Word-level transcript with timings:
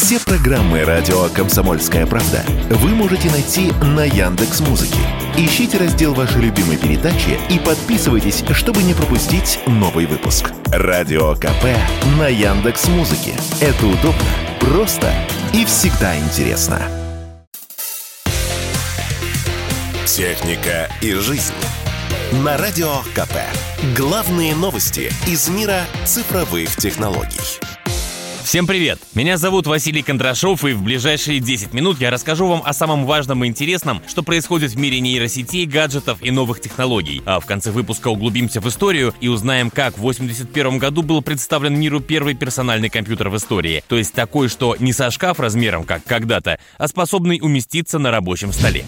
Все 0.00 0.20
программы 0.20 0.84
радио 0.84 1.28
Комсомольская 1.28 2.06
правда 2.06 2.44
вы 2.70 2.90
можете 2.90 3.28
найти 3.32 3.72
на 3.82 4.04
Яндекс 4.04 4.60
Музыке. 4.60 5.00
Ищите 5.36 5.76
раздел 5.76 6.14
вашей 6.14 6.40
любимой 6.40 6.76
передачи 6.76 7.36
и 7.50 7.58
подписывайтесь, 7.58 8.44
чтобы 8.52 8.84
не 8.84 8.94
пропустить 8.94 9.58
новый 9.66 10.06
выпуск. 10.06 10.52
Радио 10.66 11.34
КП 11.34 11.64
на 12.16 12.28
Яндекс 12.28 12.86
Музыке. 12.86 13.34
Это 13.60 13.86
удобно, 13.86 14.22
просто 14.60 15.12
и 15.52 15.64
всегда 15.64 16.16
интересно. 16.16 16.80
Техника 20.06 20.88
и 21.02 21.12
жизнь. 21.14 21.52
На 22.44 22.56
Радио 22.56 23.00
КП. 23.16 23.36
Главные 23.96 24.54
новости 24.54 25.12
из 25.26 25.48
мира 25.48 25.80
цифровых 26.06 26.76
технологий. 26.76 27.58
Всем 28.48 28.66
привет! 28.66 28.98
Меня 29.12 29.36
зовут 29.36 29.66
Василий 29.66 30.00
Кондрашов, 30.00 30.64
и 30.64 30.72
в 30.72 30.82
ближайшие 30.82 31.38
10 31.38 31.74
минут 31.74 32.00
я 32.00 32.08
расскажу 32.08 32.46
вам 32.46 32.62
о 32.64 32.72
самом 32.72 33.04
важном 33.04 33.44
и 33.44 33.46
интересном, 33.46 34.00
что 34.08 34.22
происходит 34.22 34.70
в 34.70 34.78
мире 34.78 35.00
нейросетей, 35.00 35.66
гаджетов 35.66 36.22
и 36.22 36.30
новых 36.30 36.58
технологий. 36.58 37.20
А 37.26 37.40
в 37.40 37.44
конце 37.44 37.70
выпуска 37.70 38.08
углубимся 38.08 38.62
в 38.62 38.68
историю 38.70 39.14
и 39.20 39.28
узнаем, 39.28 39.68
как 39.68 39.98
в 39.98 40.00
81 40.00 40.78
году 40.78 41.02
был 41.02 41.20
представлен 41.20 41.78
миру 41.78 42.00
первый 42.00 42.32
персональный 42.32 42.88
компьютер 42.88 43.28
в 43.28 43.36
истории. 43.36 43.84
То 43.86 43.98
есть 43.98 44.14
такой, 44.14 44.48
что 44.48 44.76
не 44.78 44.94
со 44.94 45.10
шкаф 45.10 45.40
размером, 45.40 45.84
как 45.84 46.04
когда-то, 46.04 46.58
а 46.78 46.88
способный 46.88 47.40
уместиться 47.42 47.98
на 47.98 48.10
рабочем 48.10 48.54
столе. 48.54 48.86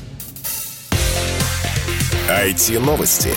IT-новости. 2.30 3.34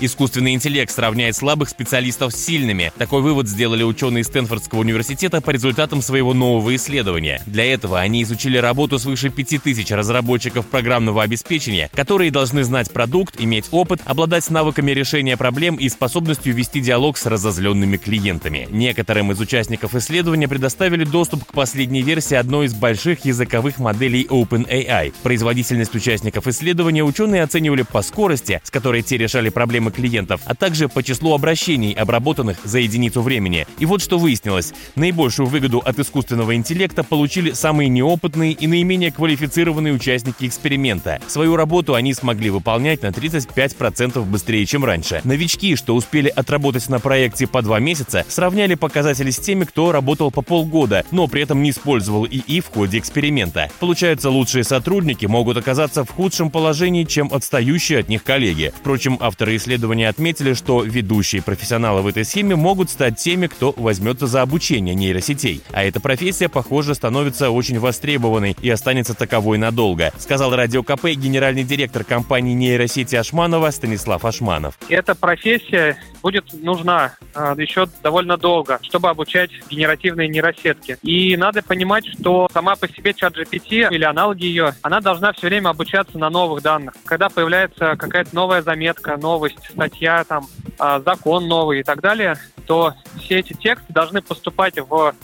Искусственный 0.00 0.54
интеллект 0.54 0.92
сравняет 0.92 1.34
слабых 1.34 1.68
специалистов 1.68 2.32
с 2.32 2.36
сильными. 2.36 2.92
Такой 2.98 3.20
вывод 3.20 3.48
сделали 3.48 3.82
ученые 3.82 4.22
Стэнфордского 4.22 4.80
университета 4.80 5.40
по 5.40 5.50
результатам 5.50 6.02
своего 6.02 6.34
нового 6.34 6.76
исследования. 6.76 7.42
Для 7.46 7.64
этого 7.64 7.98
они 7.98 8.22
изучили 8.22 8.58
работу 8.58 9.00
свыше 9.00 9.30
5000 9.30 9.90
разработчиков 9.90 10.66
программного 10.66 11.24
обеспечения, 11.24 11.90
которые 11.92 12.30
должны 12.30 12.62
знать 12.62 12.92
продукт, 12.92 13.40
иметь 13.40 13.66
опыт, 13.72 14.00
обладать 14.04 14.48
навыками 14.50 14.92
решения 14.92 15.36
проблем 15.36 15.74
и 15.74 15.88
способностью 15.88 16.54
вести 16.54 16.80
диалог 16.80 17.18
с 17.18 17.26
разозленными 17.26 17.96
клиентами. 17.96 18.68
Некоторым 18.70 19.32
из 19.32 19.40
участников 19.40 19.96
исследования 19.96 20.46
предоставили 20.46 21.02
доступ 21.02 21.44
к 21.44 21.52
последней 21.52 22.02
версии 22.02 22.36
одной 22.36 22.66
из 22.66 22.74
больших 22.74 23.24
языковых 23.24 23.78
моделей 23.78 24.28
OpenAI. 24.30 25.12
Производительность 25.24 25.96
участников 25.96 26.46
исследования 26.46 27.02
ученые 27.02 27.42
оценивали 27.42 27.82
по 27.82 28.02
скорости, 28.02 28.60
с 28.62 28.70
которой 28.70 29.02
те 29.02 29.16
решали 29.16 29.48
проблемы 29.48 29.87
проблемы 29.88 30.08
клиентов, 30.08 30.40
а 30.44 30.54
также 30.54 30.88
по 30.88 31.02
числу 31.02 31.34
обращений, 31.34 31.92
обработанных 31.92 32.58
за 32.64 32.78
единицу 32.78 33.22
времени. 33.22 33.66
И 33.78 33.86
вот 33.86 34.02
что 34.02 34.18
выяснилось. 34.18 34.72
Наибольшую 34.94 35.46
выгоду 35.46 35.78
от 35.78 35.98
искусственного 35.98 36.54
интеллекта 36.54 37.02
получили 37.02 37.52
самые 37.52 37.88
неопытные 37.88 38.52
и 38.52 38.66
наименее 38.66 39.10
квалифицированные 39.10 39.92
участники 39.92 40.46
эксперимента. 40.46 41.20
Свою 41.26 41.56
работу 41.56 41.94
они 41.94 42.14
смогли 42.14 42.50
выполнять 42.50 43.02
на 43.02 43.08
35% 43.08 44.24
быстрее, 44.24 44.66
чем 44.66 44.84
раньше. 44.84 45.20
Новички, 45.24 45.76
что 45.76 45.94
успели 45.94 46.28
отработать 46.28 46.88
на 46.88 47.00
проекте 47.00 47.46
по 47.46 47.62
два 47.62 47.80
месяца, 47.80 48.24
сравняли 48.28 48.74
показатели 48.74 49.30
с 49.30 49.38
теми, 49.38 49.64
кто 49.64 49.92
работал 49.92 50.30
по 50.30 50.42
полгода, 50.42 51.04
но 51.10 51.26
при 51.26 51.42
этом 51.42 51.62
не 51.62 51.70
использовал 51.70 52.26
ИИ 52.26 52.60
в 52.60 52.68
ходе 52.68 52.98
эксперимента. 52.98 53.70
Получается, 53.80 54.30
лучшие 54.30 54.64
сотрудники 54.64 55.26
могут 55.26 55.56
оказаться 55.56 56.04
в 56.04 56.10
худшем 56.10 56.50
положении, 56.50 57.04
чем 57.04 57.32
отстающие 57.32 57.98
от 57.98 58.08
них 58.08 58.22
коллеги. 58.22 58.72
Впрочем, 58.76 59.18
авторы 59.20 59.56
исследования 59.56 59.77
исследования 59.78 60.08
отметили, 60.08 60.54
что 60.54 60.82
ведущие 60.82 61.40
профессионалы 61.40 62.02
в 62.02 62.08
этой 62.08 62.24
схеме 62.24 62.56
могут 62.56 62.90
стать 62.90 63.16
теми, 63.16 63.46
кто 63.46 63.72
возьмется 63.76 64.26
за 64.26 64.42
обучение 64.42 64.94
нейросетей. 64.94 65.62
А 65.72 65.84
эта 65.84 66.00
профессия, 66.00 66.48
похоже, 66.48 66.94
становится 66.94 67.50
очень 67.50 67.78
востребованной 67.78 68.56
и 68.60 68.68
останется 68.70 69.14
таковой 69.14 69.58
надолго, 69.58 70.12
сказал 70.18 70.54
Радио 70.54 70.82
КП 70.82 71.06
генеральный 71.10 71.62
директор 71.62 72.02
компании 72.02 72.54
нейросети 72.54 73.14
Ашманова 73.14 73.70
Станислав 73.70 74.24
Ашманов. 74.24 74.74
Эта 74.88 75.14
профессия 75.14 75.96
будет 76.22 76.52
нужна 76.52 77.12
э, 77.34 77.54
еще 77.58 77.86
довольно 78.02 78.36
долго, 78.36 78.78
чтобы 78.82 79.08
обучать 79.08 79.50
генеративные 79.70 80.28
нейросетки. 80.28 80.98
И 81.02 81.36
надо 81.36 81.62
понимать, 81.62 82.06
что 82.06 82.48
сама 82.52 82.76
по 82.76 82.88
себе 82.88 83.14
чат 83.14 83.36
GPT 83.36 83.88
или 83.90 84.04
аналоги 84.04 84.44
ее, 84.44 84.74
она 84.82 85.00
должна 85.00 85.32
все 85.32 85.46
время 85.46 85.68
обучаться 85.70 86.18
на 86.18 86.30
новых 86.30 86.62
данных. 86.62 86.94
Когда 87.04 87.28
появляется 87.28 87.96
какая-то 87.96 88.34
новая 88.34 88.62
заметка, 88.62 89.16
новость, 89.16 89.67
статья, 89.70 90.24
там, 90.24 90.46
э, 90.78 91.00
закон 91.04 91.48
новый 91.48 91.80
и 91.80 91.82
так 91.82 92.00
далее, 92.00 92.36
то 92.66 92.94
все 93.18 93.38
эти 93.38 93.54
тексты 93.54 93.92
должны 93.92 94.20
поступать 94.22 94.78
в 94.78 95.14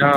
э, 0.00 0.12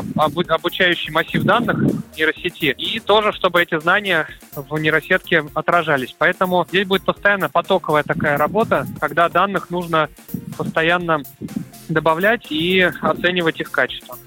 обучающий 0.48 1.12
массив 1.12 1.44
данных 1.44 1.78
нейросети, 2.16 2.76
и 2.78 3.00
тоже, 3.00 3.32
чтобы 3.34 3.62
эти 3.62 3.80
знания 3.80 4.28
в 4.56 4.78
нейросетке 4.78 5.44
отражались. 5.54 6.16
Поэтому 6.18 6.66
здесь 6.70 6.88
будет 6.88 7.04
постоянно 7.04 7.50
потоковая 7.50 8.04
такая 8.04 8.38
работа, 8.38 8.86
когда 9.00 9.30
данных 9.30 9.70
нужно 9.70 10.10
постоянно 10.58 11.24
добавлять 11.90 12.52
и 12.52 12.90
оценивать 13.02 13.60
их 13.60 13.72
качество. 13.72 14.18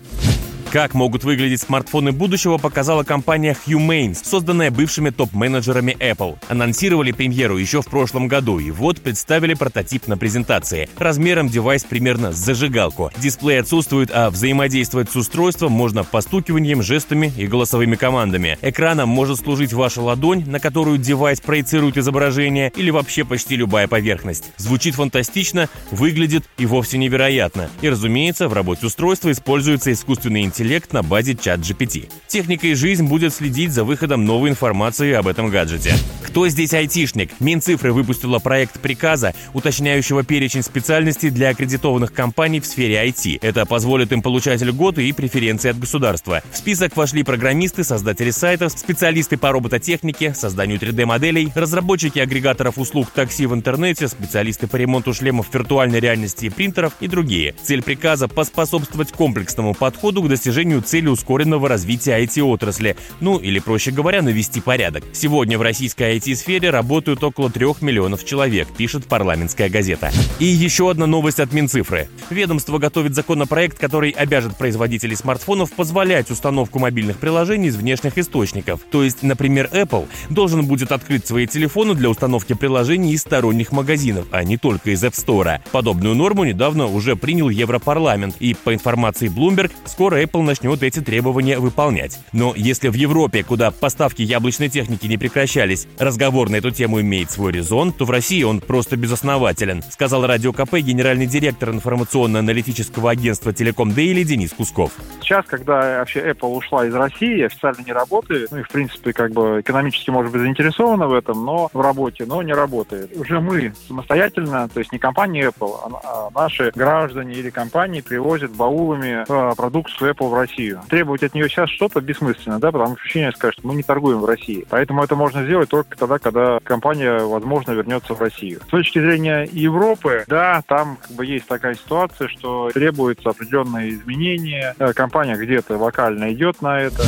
Как 0.75 0.93
могут 0.93 1.23
выглядеть 1.23 1.61
смартфоны 1.61 2.11
будущего, 2.11 2.59
показала 2.59 3.05
компания 3.05 3.57
Humane, 3.65 4.17
созданная 4.21 4.73
бывшими 4.73 5.11
топ-менеджерами 5.11 5.97
Apple. 6.01 6.37
Анонсировали 6.49 7.13
премьеру 7.13 7.59
еще 7.59 7.81
в 7.81 7.87
прошлом 7.87 8.27
году, 8.27 8.59
и 8.59 8.73
вот 8.73 9.01
представили 9.01 9.55
прототип 9.55 10.09
на 10.09 10.17
презентации. 10.17 10.89
Размером 10.99 11.49
девайс 11.49 11.85
примерно 11.85 12.33
с 12.33 12.39
зажигалку. 12.39 13.13
Дисплей 13.19 13.61
отсутствует, 13.61 14.11
а 14.13 14.31
взаимодействовать 14.31 15.13
с 15.13 15.15
устройством 15.15 15.71
можно 15.71 16.03
постукиванием, 16.03 16.83
жестами 16.83 17.33
и 17.37 17.47
голосовыми 17.47 17.95
командами. 17.95 18.59
Экраном 18.61 19.09
может 19.09 19.39
служить 19.39 19.73
ваша 19.73 20.01
ладонь, 20.01 20.43
на 20.45 20.59
которую 20.59 20.99
девайс 20.99 21.41
проецирует 21.41 21.99
изображение, 21.99 22.73
или 22.75 22.91
вообще 22.91 23.25
почти 23.25 23.55
любая 23.55 23.87
поверхность. 23.87 24.51
Звучит 24.57 24.97
фантастично, 24.97 25.69
выглядит 25.93 26.43
и 26.59 26.67
вовсе 26.67 26.99
невероятно. 26.99 27.71
И, 27.81 27.89
разумеется, 27.89 28.49
в 28.49 28.53
работе 28.53 28.87
устройства 28.87 29.31
используется 29.31 29.93
искусственный 29.93 30.43
интеллект 30.43 30.64
интеллект 30.65 30.95
на 30.95 31.03
базе 31.03 31.35
чат 31.35 31.61
GPT. 31.61 32.09
Техника 32.27 32.67
и 32.67 32.75
жизнь 32.75 33.07
будет 33.07 33.35
следить 33.35 33.73
за 33.73 33.85
выходом 33.85 34.25
новой 34.25 34.49
информации 34.49 35.13
об 35.13 35.29
этом 35.29 35.51
гаджете. 35.51 35.93
Кто 36.23 36.49
здесь 36.49 36.73
айтишник? 36.73 37.33
Минцифры 37.39 37.93
выпустила 37.93 38.39
проект 38.39 38.81
приказа, 38.81 39.35
уточняющего 39.53 40.25
перечень 40.25 40.63
специальностей 40.63 41.29
для 41.29 41.51
аккредитованных 41.51 42.15
компаний 42.15 42.61
в 42.61 42.67
сфере 42.67 43.07
IT. 43.07 43.41
Это 43.43 43.67
позволит 43.67 44.11
им 44.13 44.23
получать 44.23 44.63
льготы 44.63 45.07
и 45.07 45.13
преференции 45.13 45.69
от 45.69 45.79
государства. 45.79 46.43
В 46.51 46.57
список 46.57 46.97
вошли 46.97 47.23
программисты, 47.23 47.85
создатели 47.85 48.31
сайтов, 48.31 48.73
специалисты 48.73 49.37
по 49.37 49.53
робототехнике, 49.53 50.33
созданию 50.35 50.79
3D-моделей, 50.79 51.53
разработчики 51.55 52.19
агрегаторов 52.19 52.79
услуг 52.79 53.11
такси 53.11 53.45
в 53.45 53.55
интернете, 53.55 54.09
специалисты 54.09 54.67
по 54.67 54.77
ремонту 54.77 55.13
шлемов 55.13 55.53
виртуальной 55.53 56.01
реальности 56.01 56.47
и 56.47 56.51
принтеров 56.51 56.95
и 57.01 57.07
другие. 57.07 57.55
Цель 57.63 57.83
приказа– 57.83 58.29
поспособствовать 58.29 59.13
комплексному 59.13 59.75
подходу 59.75 60.23
к 60.23 60.29
достижению 60.29 60.54
достижению 60.55 60.83
цели 60.83 61.09
ускоренного 61.09 61.69
развития 61.69 62.23
IT-отрасли, 62.23 62.97
ну 63.19 63.39
или, 63.39 63.59
проще 63.59 63.91
говоря, 63.91 64.23
навести 64.23 64.61
порядок. 64.61 65.03
Сегодня 65.13 65.59
в 65.59 65.63
российской 65.63 66.17
IT-сфере 66.17 66.71
работают 66.71 67.25
около 67.25 67.51
трех 67.51 67.83
миллионов 67.83 68.25
человек, 68.25 68.69
пишет 68.69 69.07
парламентская 69.07 69.69
газета. 69.69 70.13
И 70.39 70.45
еще 70.45 70.93
одна 70.93 71.07
новость 71.07 71.41
от 71.41 71.53
Минцифры. 71.53 72.09
Ведомство 72.31 72.79
готовит 72.79 73.17
законопроект, 73.17 73.79
который 73.79 74.11
обяжет 74.11 74.57
производителей 74.57 75.17
смартфонов 75.17 75.73
позволять 75.73 76.31
установку 76.31 76.79
мобильных 76.79 77.19
приложений 77.19 77.69
из 77.69 77.77
внешних 77.77 78.17
источников. 78.17 78.81
То 78.93 79.03
есть, 79.03 79.25
например, 79.25 79.69
Apple 79.73 80.07
должен 80.31 80.67
будет 80.67 80.93
открыть 80.93 81.27
свои 81.27 81.49
телефоны 81.49 81.97
для 81.97 82.09
установки 82.09 82.53
приложений 82.53 83.15
из 83.15 83.23
сторонних 83.23 83.73
магазинов, 83.73 84.27
а 84.31 84.45
не 84.45 84.57
только 84.57 84.93
из 84.93 85.03
App 85.03 85.15
Store. 85.15 85.59
Подобную 85.73 86.15
норму 86.15 86.45
недавно 86.45 86.87
уже 86.87 87.17
принял 87.17 87.49
Европарламент, 87.49 88.37
и 88.39 88.55
по 88.55 88.73
информации 88.73 89.29
Bloomberg, 89.29 89.73
скоро 89.87 90.23
Apple 90.23 90.44
начнет 90.45 90.83
эти 90.83 91.01
требования 91.01 91.59
выполнять. 91.59 92.19
Но 92.33 92.53
если 92.57 92.89
в 92.89 92.95
Европе, 92.95 93.43
куда 93.43 93.71
поставки 93.71 94.23
яблочной 94.23 94.69
техники 94.69 95.07
не 95.07 95.17
прекращались, 95.17 95.87
разговор 95.99 96.51
на 96.51 96.57
эту 96.57 96.71
тему 96.71 97.01
имеет 97.01 97.31
свой 97.31 97.53
резон, 97.53 97.93
то 97.93 98.05
в 98.05 98.11
России 98.11 98.43
он 98.43 98.61
просто 98.61 98.97
безоснователен, 98.97 99.83
сказал 99.83 100.27
Радио 100.27 100.53
КП 100.53 100.75
генеральный 100.77 101.27
директор 101.27 101.71
информационно-аналитического 101.71 103.11
агентства 103.11 103.53
Телеком 103.53 103.93
Дейли 103.93 104.23
Денис 104.23 104.53
Кусков. 104.53 104.93
Сейчас, 105.21 105.45
когда 105.47 105.99
вообще 105.99 106.21
Apple 106.31 106.55
ушла 106.55 106.87
из 106.87 106.95
России, 106.95 107.43
официально 107.43 107.83
не 107.85 107.93
работает, 107.93 108.51
ну 108.51 108.59
и 108.59 108.63
в 108.63 108.69
принципе 108.69 109.13
как 109.13 109.33
бы 109.33 109.61
экономически 109.61 110.11
может 110.11 110.33
быть 110.33 110.43
заинтересована 110.43 111.07
в 111.07 111.15
этом, 111.15 111.45
но 111.45 111.71
в 111.73 111.81
работе, 111.81 112.25
но 112.27 112.43
не 112.43 112.53
работает. 112.53 113.17
Уже 113.17 113.41
мы 113.41 113.73
самостоятельно, 113.89 114.69
то 114.69 114.81
есть 114.81 114.93
не 114.93 114.99
компания 114.99 115.49
Apple, 115.49 115.75
а, 115.83 116.01
а 116.05 116.31
наши 116.35 116.73
граждане 116.75 117.35
или 117.35 117.51
компании 117.51 118.01
привозят 118.01 118.53
баулами 118.53 119.25
а, 119.29 119.55
продукцию 119.55 120.13
Apple 120.13 120.24
в 120.29 120.35
Россию. 120.35 120.83
Требовать 120.89 121.23
от 121.23 121.35
нее 121.35 121.49
сейчас 121.49 121.71
что-то 121.71 122.01
бессмысленно, 122.01 122.59
да, 122.59 122.73
потому 122.73 122.97
что 122.97 123.05
ощущение 123.05 123.33
скажет, 123.33 123.63
мы 123.65 123.75
не 123.75 123.83
торгуем 123.83 124.21
в 124.21 124.25
России. 124.25 124.67
Поэтому 124.69 125.03
это 125.03 125.17
можно 125.17 125.45
сделать 125.45 125.69
только 125.69 125.97
тогда, 125.97 126.19
когда 126.19 126.59
компания, 126.63 127.19
возможно, 127.19 127.73
вернется 127.73 128.15
в 128.15 128.21
Россию. 128.21 128.61
С 128.67 128.71
точки 128.71 128.99
зрения 128.99 129.49
Европы, 129.53 130.25
да, 130.27 130.63
там 130.67 130.99
как 131.01 131.11
бы 131.13 131.27
есть 131.27 131.47
такая 131.47 131.75
ситуация, 131.75 132.29
что 132.29 132.71
требуются 132.73 133.31
определенные 133.31 133.91
изменения. 133.91 134.75
Э, 134.79 134.93
компания 134.93 135.37
где-то 135.37 135.77
локально 135.77 136.33
идет 136.33 136.63
на 136.63 136.81
это. 136.81 137.03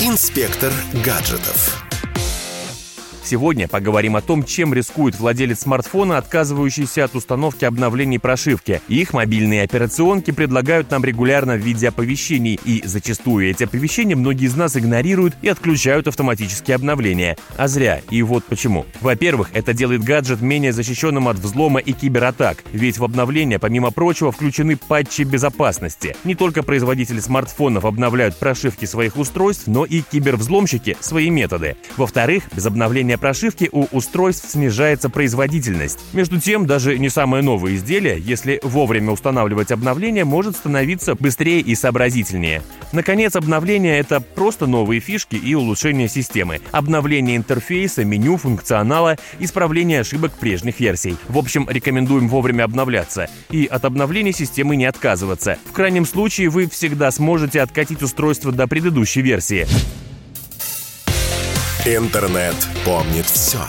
Инспектор 0.00 0.72
гаджетов. 1.04 1.83
Сегодня 3.24 3.68
поговорим 3.68 4.16
о 4.16 4.20
том, 4.20 4.44
чем 4.44 4.74
рискует 4.74 5.18
владелец 5.18 5.60
смартфона, 5.60 6.18
отказывающийся 6.18 7.04
от 7.04 7.14
установки 7.14 7.64
обновлений 7.64 8.18
прошивки. 8.18 8.82
Их 8.88 9.14
мобильные 9.14 9.62
операционки 9.62 10.30
предлагают 10.30 10.90
нам 10.90 11.02
регулярно 11.02 11.54
в 11.54 11.60
виде 11.60 11.88
оповещений, 11.88 12.60
и 12.66 12.82
зачастую 12.84 13.48
эти 13.48 13.64
оповещения 13.64 14.14
многие 14.14 14.44
из 14.44 14.56
нас 14.56 14.76
игнорируют 14.76 15.34
и 15.40 15.48
отключают 15.48 16.06
автоматические 16.06 16.74
обновления. 16.74 17.38
А 17.56 17.66
зря. 17.66 18.02
И 18.10 18.20
вот 18.22 18.44
почему. 18.44 18.84
Во-первых, 19.00 19.48
это 19.54 19.72
делает 19.72 20.04
гаджет 20.04 20.42
менее 20.42 20.74
защищенным 20.74 21.26
от 21.28 21.38
взлома 21.38 21.80
и 21.80 21.92
кибератак, 21.92 22.62
ведь 22.72 22.98
в 22.98 23.04
обновления, 23.04 23.58
помимо 23.58 23.90
прочего, 23.90 24.32
включены 24.32 24.76
патчи 24.76 25.22
безопасности. 25.22 26.14
Не 26.24 26.34
только 26.34 26.62
производители 26.62 27.20
смартфонов 27.20 27.86
обновляют 27.86 28.36
прошивки 28.36 28.84
своих 28.84 29.16
устройств, 29.16 29.66
но 29.66 29.86
и 29.86 30.02
кибервзломщики 30.02 30.98
свои 31.00 31.30
методы. 31.30 31.76
Во-вторых, 31.96 32.44
без 32.54 32.66
обновления 32.66 33.13
обновления 33.14 33.18
прошивки 33.18 33.68
у 33.72 33.86
устройств 33.96 34.50
снижается 34.50 35.08
производительность. 35.08 35.98
Между 36.12 36.40
тем, 36.40 36.66
даже 36.66 36.98
не 36.98 37.08
самое 37.08 37.42
новое 37.42 37.74
изделие, 37.74 38.18
если 38.18 38.60
вовремя 38.62 39.12
устанавливать 39.12 39.72
обновление, 39.72 40.24
может 40.24 40.56
становиться 40.56 41.14
быстрее 41.14 41.60
и 41.60 41.74
сообразительнее. 41.74 42.62
Наконец, 42.92 43.36
обновление— 43.36 43.98
это 44.00 44.20
просто 44.20 44.66
новые 44.66 45.00
фишки 45.00 45.36
и 45.36 45.54
улучшение 45.54 46.08
системы. 46.08 46.60
Обновление 46.72 47.36
интерфейса, 47.36 48.04
меню, 48.04 48.36
функционала, 48.36 49.16
исправление 49.40 50.00
ошибок 50.00 50.32
прежних 50.32 50.80
версий. 50.80 51.16
В 51.28 51.38
общем, 51.38 51.66
рекомендуем 51.68 52.28
вовремя 52.28 52.64
обновляться 52.64 53.28
и 53.50 53.66
от 53.66 53.84
обновления 53.84 54.32
системы 54.32 54.76
не 54.76 54.86
отказываться. 54.86 55.58
В 55.66 55.72
крайнем 55.72 56.06
случае 56.06 56.48
вы 56.48 56.68
всегда 56.68 57.10
сможете 57.10 57.60
откатить 57.60 58.02
устройство 58.02 58.52
до 58.52 58.66
предыдущей 58.66 59.22
версии. 59.22 59.66
Интернет 61.86 62.56
помнит 62.86 63.26
все. 63.26 63.68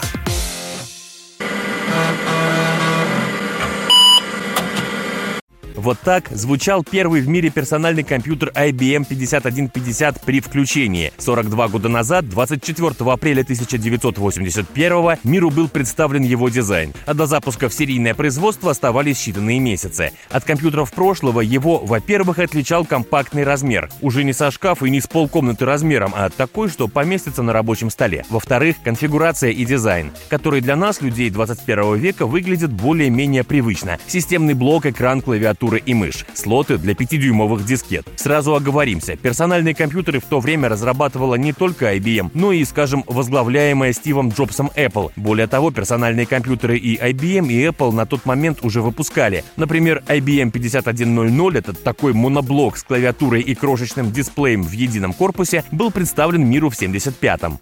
Вот 5.85 5.99
так 5.99 6.29
звучал 6.31 6.83
первый 6.83 7.21
в 7.21 7.27
мире 7.27 7.51
персональный 7.51 8.01
компьютер 8.01 8.51
IBM 8.55 9.05
5150 9.07 10.19
при 10.21 10.39
включении. 10.39 11.13
42 11.19 11.67
года 11.67 11.89
назад, 11.89 12.27
24 12.27 13.11
апреля 13.11 13.43
1981 13.43 15.19
миру 15.23 15.51
был 15.51 15.69
представлен 15.69 16.23
его 16.23 16.49
дизайн, 16.49 16.91
а 17.05 17.13
до 17.13 17.27
запуска 17.27 17.69
в 17.69 17.73
серийное 17.75 18.15
производство 18.15 18.71
оставались 18.71 19.17
считанные 19.17 19.59
месяцы. 19.59 20.11
От 20.31 20.43
компьютеров 20.43 20.91
прошлого 20.91 21.41
его, 21.41 21.77
во-первых, 21.77 22.39
отличал 22.39 22.83
компактный 22.83 23.43
размер. 23.43 23.91
Уже 24.01 24.23
не 24.23 24.33
со 24.33 24.49
шкафа 24.49 24.87
и 24.87 24.89
не 24.89 25.01
с 25.01 25.05
полкомнаты 25.05 25.65
размером, 25.65 26.13
а 26.15 26.31
такой, 26.31 26.69
что 26.69 26.87
поместится 26.87 27.43
на 27.43 27.53
рабочем 27.53 27.91
столе. 27.91 28.25
Во-вторых, 28.31 28.77
конфигурация 28.83 29.51
и 29.51 29.63
дизайн, 29.63 30.11
который 30.29 30.61
для 30.61 30.75
нас, 30.75 31.01
людей 31.01 31.29
21 31.29 31.93
века, 31.97 32.25
выглядит 32.25 32.73
более-менее 32.73 33.43
привычно. 33.43 33.99
Системный 34.07 34.55
блок, 34.55 34.87
экран, 34.87 35.21
клавиатура 35.21 35.74
клавиатура 35.75 35.77
и 35.77 35.93
мышь, 35.93 36.25
слоты 36.33 36.77
для 36.77 36.93
5-дюймовых 36.93 37.63
дискет. 37.63 38.07
Сразу 38.15 38.55
оговоримся, 38.55 39.15
персональные 39.15 39.75
компьютеры 39.75 40.19
в 40.19 40.25
то 40.25 40.39
время 40.39 40.69
разрабатывала 40.69 41.35
не 41.35 41.53
только 41.53 41.95
IBM, 41.95 42.31
но 42.33 42.51
и, 42.51 42.63
скажем, 42.65 43.03
возглавляемая 43.07 43.93
Стивом 43.93 44.29
Джобсом 44.29 44.71
Apple. 44.75 45.11
Более 45.15 45.47
того, 45.47 45.71
персональные 45.71 46.25
компьютеры 46.25 46.77
и 46.77 46.97
IBM, 46.97 47.47
и 47.47 47.67
Apple 47.67 47.91
на 47.91 48.05
тот 48.05 48.25
момент 48.25 48.59
уже 48.61 48.81
выпускали. 48.81 49.43
Например, 49.57 50.03
IBM 50.07 50.51
5100— 50.51 51.51
это 51.55 51.73
такой 51.73 52.13
моноблок 52.13 52.77
с 52.77 52.83
клавиатурой 52.83 53.41
и 53.41 53.55
крошечным 53.55 54.11
дисплеем 54.11 54.63
в 54.63 54.71
едином 54.71 55.13
корпусе, 55.13 55.63
был 55.71 55.91
представлен 55.91 56.47
миру 56.47 56.69
в 56.69 56.73
75-м. 56.73 57.59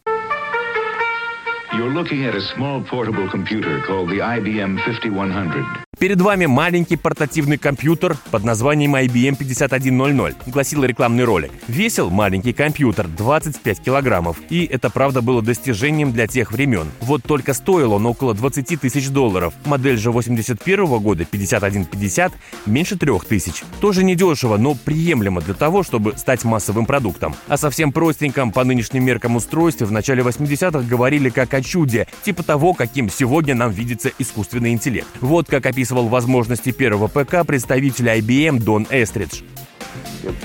You're 1.74 1.90
looking 1.90 2.24
at 2.26 2.36
a 2.36 2.42
small 2.56 2.84
portable 2.84 3.28
computer 3.32 3.82
called 3.88 4.08
the 4.10 4.20
IBM 4.20 4.78
5100. 4.86 5.84
Перед 6.04 6.20
вами 6.20 6.48
маленький 6.48 6.98
портативный 6.98 7.58
компьютер 7.58 8.18
под 8.30 8.44
названием 8.44 8.94
IBM 8.94 9.38
5100, 9.38 10.52
гласил 10.52 10.84
рекламный 10.84 11.24
ролик. 11.24 11.50
Весил 11.70 12.10
маленький 12.10 12.52
компьютер 12.52 13.08
25 13.08 13.80
килограммов, 13.80 14.36
и 14.50 14.66
это 14.66 14.90
правда 14.90 15.22
было 15.22 15.42
достижением 15.42 16.12
для 16.12 16.28
тех 16.28 16.52
времен. 16.52 16.90
Вот 17.00 17.24
только 17.24 17.54
стоил 17.54 17.94
он 17.94 18.06
около 18.06 18.34
20 18.34 18.82
тысяч 18.82 19.08
долларов. 19.08 19.54
Модель 19.64 19.96
же 19.96 20.12
81 20.12 20.86
года 21.00 21.24
5150 21.24 22.34
меньше 22.66 22.98
3 22.98 23.20
тысяч. 23.30 23.64
Тоже 23.80 24.04
недешево, 24.04 24.58
но 24.58 24.76
приемлемо 24.76 25.40
для 25.40 25.54
того, 25.54 25.84
чтобы 25.84 26.18
стать 26.18 26.44
массовым 26.44 26.86
продуктом. 26.86 27.34
О 27.48 27.56
совсем 27.56 27.94
простеньком 27.94 28.52
по 28.52 28.66
нынешним 28.66 29.06
меркам 29.06 29.38
устройстве 29.38 29.88
в 29.88 29.94
начале 29.94 30.22
80-х 30.22 30.82
говорили 30.82 31.30
как 31.30 31.54
о 31.54 31.62
чуде, 31.62 32.08
типа 32.24 32.44
того, 32.44 32.74
каким 32.74 33.10
сегодня 33.10 33.56
нам 33.56 33.72
видится 33.72 34.12
искусственный 34.20 34.74
интеллект. 34.74 35.08
Вот 35.22 35.48
как 35.48 35.66
описывал 35.66 35.93
описывал 35.94 36.08
возможности 36.08 36.72
первого 36.72 37.08
ПК 37.08 37.46
представитель 37.46 38.08
IBM 38.10 38.60
Дон 38.60 38.88
Эстридж. 38.90 39.42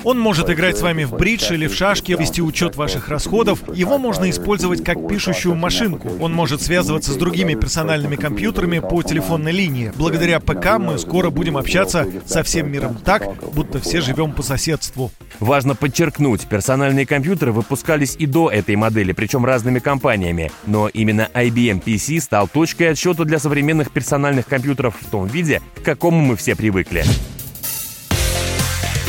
Он 0.03 0.19
может 0.19 0.49
играть 0.49 0.77
с 0.77 0.81
вами 0.81 1.03
в 1.03 1.13
бридж 1.13 1.51
или 1.51 1.67
в 1.67 1.73
шашки, 1.73 2.15
вести 2.17 2.41
учет 2.41 2.75
ваших 2.75 3.09
расходов. 3.09 3.61
Его 3.75 3.97
можно 3.97 4.29
использовать 4.29 4.83
как 4.83 5.07
пишущую 5.07 5.55
машинку. 5.55 6.11
Он 6.19 6.33
может 6.33 6.61
связываться 6.61 7.11
с 7.11 7.15
другими 7.15 7.55
персональными 7.55 8.15
компьютерами 8.15 8.79
по 8.79 9.01
телефонной 9.03 9.51
линии. 9.51 9.91
Благодаря 9.95 10.39
ПК 10.39 10.77
мы 10.79 10.97
скоро 10.97 11.29
будем 11.29 11.57
общаться 11.57 12.07
со 12.25 12.43
всем 12.43 12.71
миром 12.71 12.97
так, 13.03 13.23
будто 13.53 13.79
все 13.79 14.01
живем 14.01 14.31
по 14.31 14.43
соседству. 14.43 15.11
Важно 15.39 15.75
подчеркнуть, 15.75 16.47
персональные 16.47 17.05
компьютеры 17.05 17.51
выпускались 17.51 18.15
и 18.17 18.25
до 18.25 18.49
этой 18.49 18.75
модели, 18.75 19.13
причем 19.13 19.45
разными 19.45 19.79
компаниями. 19.79 20.51
Но 20.65 20.89
именно 20.89 21.29
IBM 21.33 21.83
PC 21.83 22.19
стал 22.19 22.47
точкой 22.47 22.91
отсчета 22.91 23.25
для 23.25 23.39
современных 23.39 23.91
персональных 23.91 24.47
компьютеров 24.47 24.95
в 24.99 25.09
том 25.09 25.27
виде, 25.27 25.61
к 25.75 25.83
какому 25.83 26.19
мы 26.19 26.35
все 26.35 26.55
привыкли. 26.55 27.03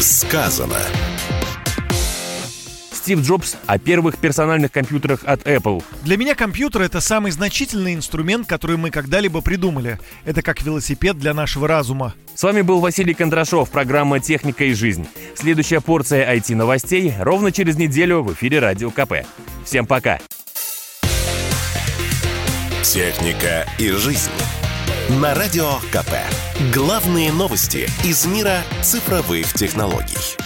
Сказано. 0.00 0.78
Стив 2.90 3.20
Джобс 3.20 3.56
о 3.66 3.78
первых 3.78 4.16
персональных 4.16 4.72
компьютерах 4.72 5.20
от 5.24 5.42
Apple. 5.42 5.84
Для 6.02 6.16
меня 6.16 6.34
компьютер— 6.34 6.80
это 6.82 7.02
самый 7.02 7.32
значительный 7.32 7.94
инструмент, 7.94 8.46
который 8.46 8.78
мы 8.78 8.90
когда-либо 8.90 9.42
придумали. 9.42 9.98
Это 10.24 10.40
как 10.40 10.62
велосипед 10.62 11.18
для 11.18 11.34
нашего 11.34 11.68
разума. 11.68 12.14
С 12.34 12.42
вами 12.42 12.62
был 12.62 12.80
Василий 12.80 13.12
Кондрашов, 13.12 13.68
программа 13.68 14.20
«Техника 14.20 14.64
и 14.64 14.72
жизнь». 14.72 15.06
Следующая 15.34 15.82
порция 15.82 16.34
IT-новостей 16.34 17.12
ровно 17.18 17.52
через 17.52 17.76
неделю 17.76 18.22
в 18.22 18.32
эфире 18.32 18.60
Радио 18.60 18.90
КП. 18.90 19.26
Всем 19.66 19.84
пока! 19.84 20.18
«Техника 22.82 23.66
и 23.78 23.90
жизнь» 23.90 24.30
на 25.10 25.34
Радио 25.34 25.76
КП. 25.92 26.14
Главные 26.68 27.32
новости 27.32 27.88
из 28.04 28.26
мира 28.26 28.58
цифровых 28.82 29.54
технологий. 29.54 30.36